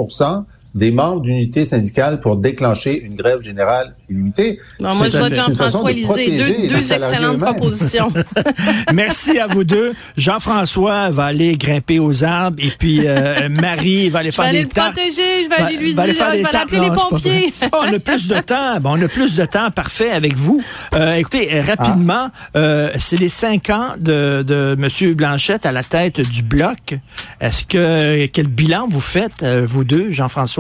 des 0.76 0.92
membres 0.92 1.22
d'unité 1.22 1.66
syndicale 1.66 2.20
pour 2.20 2.36
déclencher 2.38 3.02
une 3.02 3.16
grève 3.16 3.42
générale 3.42 3.96
illimitée. 4.10 4.60
Non, 4.80 4.94
moi, 4.96 5.06
C'est 5.10 5.12
je 5.12 5.18
façon 5.18 5.34
Jean-François 5.36 5.90
de 5.92 5.96
Lisée. 5.96 6.08
protéger 6.08 6.68
Deux, 6.68 6.94
excellentes 6.94 7.40
propositions. 7.40 8.08
Merci 8.94 9.40
à 9.40 9.48
vous 9.48 9.64
deux. 9.64 9.94
Jean-François 10.18 11.10
va 11.10 11.26
aller 11.26 11.58
grimper 11.58 12.00
aux 12.00 12.24
arbres 12.24 12.58
et 12.64 12.72
puis 12.78 13.02
euh, 13.06 13.50
Marie 13.50 14.10
va 14.10 14.20
aller 14.20 14.32
Je 14.32 14.38
vais 14.38 14.44
faire 14.44 14.46
aller 14.46 14.58
des 14.60 14.64
le 14.66 14.70
tartes. 14.70 14.94
protéger, 14.94 15.44
je 15.46 15.50
vais 15.50 15.56
Va- 15.58 15.66
aller 15.66 15.78
lui 15.78 15.94
va 15.94 16.04
aller 16.04 16.14
dire, 16.14 16.22
faire 16.24 16.32
je 16.32 16.38
des 16.38 16.44
vais 16.44 16.48
aller 16.48 16.52
tartes. 16.52 16.64
appeler 16.66 16.82
les 16.82 16.90
Non, 16.90 16.96
pompiers. 16.96 17.54
Oh, 17.74 17.78
on 17.90 17.94
a 17.94 18.00
plus 18.00 18.28
de 18.28 18.40
temps. 18.40 18.80
Bon, 18.82 18.92
on 18.98 19.02
a 19.02 19.08
plus 19.08 19.36
de 19.36 19.46
temps. 19.46 19.72
Parfait 19.72 20.12
avec 20.12 20.36
vous. 20.36 20.62
Euh, 20.94 21.16
écoutez, 21.16 21.50
euh, 21.54 21.62
rapidement, 21.64 22.30
Ah. 22.30 22.32
euh, 22.58 22.92
c'est 23.00 23.18
les 23.18 23.30
cinq 23.30 23.70
ans 23.70 23.92
de, 24.00 24.44
de 24.46 24.78
M. 24.80 25.14
Blanchette 25.16 25.66
à 25.66 25.72
la 25.72 25.84
tête 25.84 26.22
du 26.22 26.44
bloc. 26.44 26.98
Est-ce 27.42 27.66
que 27.66 28.26
quel 28.28 28.48
bilan 28.48 28.88
vous 28.90 29.00
faites, 29.02 29.44
vous 29.44 29.84
deux, 29.84 30.12
Jean-François? 30.12 30.57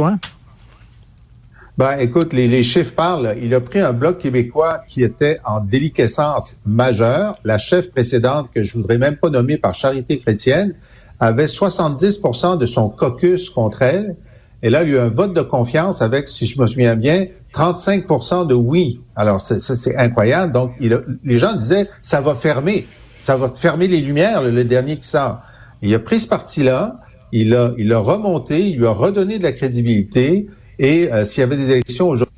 Ben, 1.78 1.98
écoute, 2.00 2.34
les, 2.34 2.48
les 2.48 2.64
chiffres 2.64 2.94
parlent. 2.96 3.36
Il 3.42 3.54
a 3.54 3.62
pris 3.62 3.80
un 3.80 3.94
bloc 3.94 4.18
québécois 4.18 4.80
qui 4.88 5.04
était 5.04 5.40
en 5.46 5.60
déliquescence 5.60 6.58
majeure. 6.66 7.38
La 7.44 7.60
chef 7.60 7.92
précédente, 7.92 8.50
que 8.54 8.64
je 8.64 8.74
voudrais 8.74 8.98
même 8.98 9.16
pas 9.16 9.30
nommer 9.30 9.58
par 9.58 9.76
charité 9.76 10.18
chrétienne, 10.18 10.74
avait 11.20 11.46
70% 11.46 12.58
de 12.58 12.66
son 12.66 12.90
caucus 12.90 13.50
contre 13.52 13.84
elle. 13.84 14.16
Et 14.64 14.72
là, 14.72 14.80
a 14.80 14.84
eu 14.84 14.98
un 14.98 15.10
vote 15.10 15.34
de 15.36 15.42
confiance 15.42 16.02
avec, 16.02 16.30
si 16.30 16.48
je 16.48 16.60
me 16.60 16.66
souviens 16.66 16.96
bien, 16.96 17.28
35 17.52 18.08
de 18.48 18.56
oui. 18.56 19.00
Alors, 19.16 19.40
c'est- 19.40 19.96
incroyable. 19.98 20.52
Donc, 20.52 20.72
les 20.80 21.38
gens 21.38 21.54
disaient, 21.54 21.88
ça 22.02 22.22
va 22.22 22.34
fermer. 22.34 22.88
Ça 23.20 23.38
va 23.38 23.50
fermer 23.50 23.88
les 23.88 24.02
lumières, 24.02 24.42
le, 24.42 24.50
le 24.50 24.64
dernier 24.64 24.98
qui 24.98 25.08
sort. 25.08 25.42
Il 25.84 25.94
a 25.94 26.00
pris 26.00 26.20
ce 26.20 26.28
parti-là, 26.28 26.96
il 27.32 27.54
a, 27.54 27.74
il 27.78 27.92
a 27.94 28.00
remonté, 28.00 28.60
il 28.60 28.78
lui 28.78 28.88
a 28.88 28.92
redonné 28.92 29.38
de 29.38 29.44
la 29.44 29.52
crédibilité. 29.52 30.48
Et 30.80 31.12
euh, 31.12 31.26
s'il 31.26 31.42
y 31.42 31.44
avait 31.44 31.58
des 31.58 31.72
élections 31.72 32.10
aujourd'hui, 32.10 32.34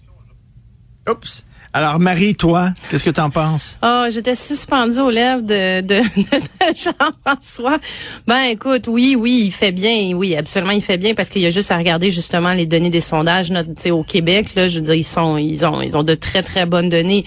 Oups. 1.09 1.43
Alors, 1.71 1.99
Marie, 1.99 2.33
toi, 2.33 2.69
qu'est-ce 2.89 3.05
que 3.05 3.09
tu 3.11 3.21
en 3.21 3.29
penses? 3.29 3.77
Oh, 3.83 4.05
j'étais 4.11 4.33
suspendue 4.33 4.99
aux 5.01 5.11
lèvres 5.11 5.43
de, 5.43 5.81
de, 5.81 6.01
de 6.01 6.75
Jean-François. 6.75 7.77
Ben, 8.25 8.45
écoute, 8.45 8.85
oui, 8.87 9.15
oui, 9.15 9.43
il 9.45 9.51
fait 9.51 9.71
bien. 9.71 10.13
Oui, 10.15 10.35
absolument, 10.35 10.71
il 10.71 10.81
fait 10.81 10.97
bien 10.97 11.13
parce 11.13 11.29
qu'il 11.29 11.43
y 11.43 11.45
a 11.45 11.51
juste 11.51 11.71
à 11.71 11.77
regarder 11.77 12.09
justement 12.09 12.53
les 12.53 12.65
données 12.65 12.89
des 12.89 13.01
sondages, 13.01 13.51
notre, 13.51 13.75
tu 13.75 13.81
sais, 13.81 13.91
au 13.91 14.01
Québec, 14.01 14.55
là. 14.55 14.67
Je 14.67 14.79
veux 14.79 14.85
dire, 14.85 14.95
ils 14.95 15.03
sont, 15.03 15.37
ils 15.37 15.63
ont, 15.63 15.79
ils 15.81 15.95
ont 15.95 16.01
de 16.01 16.15
très, 16.15 16.41
très 16.41 16.65
bonnes 16.65 16.89
données. 16.89 17.23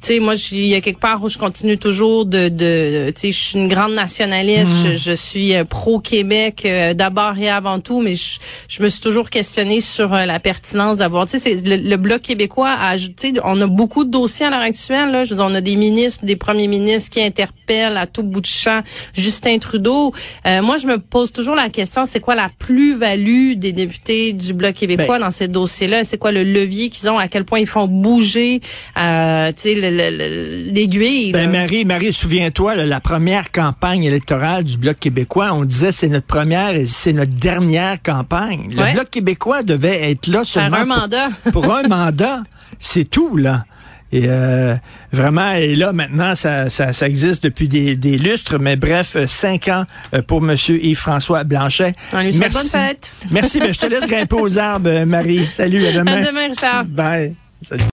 Tu 0.00 0.08
sais, 0.14 0.18
moi, 0.18 0.34
il 0.52 0.66
y 0.66 0.74
a 0.74 0.80
quelque 0.80 0.98
part 1.00 1.22
où 1.22 1.28
je 1.28 1.38
continue 1.38 1.78
toujours 1.78 2.26
de, 2.26 2.48
de, 2.48 3.12
tu 3.14 3.20
sais, 3.20 3.30
je 3.30 3.38
suis 3.38 3.58
une 3.58 3.68
grande 3.68 3.94
nationaliste, 3.94 4.66
je, 4.92 4.96
je 4.96 5.12
suis 5.12 5.54
euh, 5.54 5.64
pro-Québec 5.64 6.62
euh, 6.66 6.94
d'abord 6.94 7.38
et 7.38 7.48
avant 7.48 7.78
tout, 7.80 8.00
mais 8.02 8.14
je, 8.16 8.38
je 8.68 8.82
me 8.82 8.88
suis 8.88 9.00
toujours 9.00 9.30
questionnée 9.30 9.80
sur 9.80 10.12
euh, 10.12 10.24
la 10.26 10.40
pertinence 10.40 10.98
d'avoir, 10.98 11.28
tu 11.28 11.38
sais, 11.38 11.54
le, 11.64 11.76
le 11.76 11.96
bloc 11.96 12.22
québécois 12.22 12.70
a 12.70 12.90
ajouté, 12.90 13.32
on 13.44 13.60
a 13.60 13.66
beaucoup 13.66 14.04
de 14.04 14.10
dossiers 14.10 14.46
à 14.46 14.50
l'heure 14.50 14.60
actuelle, 14.60 15.10
là, 15.10 15.24
je 15.24 15.30
veux 15.30 15.36
dire, 15.36 15.46
on 15.48 15.54
a 15.54 15.60
des 15.60 15.76
ministres, 15.76 16.24
des 16.24 16.36
premiers 16.36 16.66
ministres 16.66 17.10
qui 17.10 17.22
interpellent 17.22 17.96
à 17.96 18.06
tout 18.06 18.24
bout 18.24 18.40
de 18.40 18.46
champ 18.46 18.80
Justin 19.14 19.58
Trudeau. 19.58 20.12
Euh, 20.46 20.60
moi, 20.60 20.76
je 20.76 20.86
me 20.86 20.98
pose 20.98 21.32
toujours 21.32 21.54
la 21.54 21.68
question, 21.68 22.04
c'est 22.04 22.20
quoi 22.20 22.34
la 22.34 22.48
plus-value 22.58 23.54
des 23.54 23.72
députés 23.72 24.32
du 24.32 24.52
bloc 24.54 24.74
québécois 24.74 25.18
Ben- 25.18 25.26
dans 25.26 25.30
ces 25.30 25.48
dossiers-là? 25.48 26.04
C'est 26.04 26.18
quoi 26.18 26.32
le 26.32 26.42
levier 26.44 26.90
qu'ils 26.90 27.08
ont? 27.08 27.18
À 27.18 27.28
quel 27.28 27.44
point 27.44 27.60
ils 27.60 27.66
font 27.66 27.86
bouger, 27.86 28.60
euh, 28.98 29.52
tu 29.52 29.62
sais, 29.62 29.74
l'aiguille? 29.90 31.32
Ben? 31.32 31.50
Marie, 31.50 31.84
Marie, 31.84 32.12
souviens-toi, 32.12 32.76
la 32.76 33.00
première 33.00 33.50
campagne 33.50 34.04
électorale 34.04 34.64
du 34.64 34.76
Bloc 34.76 34.98
québécois, 34.98 35.50
on 35.52 35.64
disait 35.64 35.92
c'est 35.92 36.08
notre 36.08 36.26
première 36.26 36.74
et 36.74 36.86
c'est 36.86 37.12
notre 37.12 37.34
dernière 37.34 38.02
campagne. 38.02 38.70
Le 38.74 38.80
Ouais. 38.82 38.92
Bloc 38.92 39.10
québécois 39.10 39.62
devait 39.62 40.10
être 40.10 40.26
là 40.26 40.42
seulement 40.44 40.76
un 40.78 40.86
pour- 40.86 40.96
mandat. 40.98 41.28
pour, 41.52 41.74
un 41.74 41.82
mandat. 41.88 42.40
C'est 42.78 43.04
tout, 43.08 43.36
là. 43.36 43.64
Et 44.12 44.26
euh, 44.28 44.76
vraiment, 45.12 45.52
et 45.54 45.74
là, 45.74 45.92
maintenant, 45.92 46.36
ça, 46.36 46.70
ça, 46.70 46.92
ça 46.92 47.08
existe 47.08 47.42
depuis 47.42 47.66
des, 47.66 47.96
des 47.96 48.16
lustres, 48.16 48.60
mais 48.60 48.76
bref, 48.76 49.16
cinq 49.26 49.66
ans 49.68 49.84
euh, 50.14 50.22
pour 50.22 50.38
M. 50.38 50.54
Yves-François 50.68 51.42
Blanchet. 51.42 51.94
On 52.12 52.20
lui 52.20 52.32
souhaite 52.32 52.52
bonne 52.52 52.66
fête. 52.66 53.12
Merci, 53.32 53.58
ben, 53.58 53.74
je 53.74 53.78
te 53.80 53.86
laisse 53.86 54.06
grimper 54.06 54.36
aux 54.36 54.56
arbres, 54.58 55.04
Marie. 55.04 55.44
Salut, 55.50 55.84
à 55.86 55.92
demain. 55.98 56.22
À 56.22 56.24
demain, 56.26 56.46
Richard. 56.48 56.84
Bye. 56.84 57.34
Salut. 57.62 57.82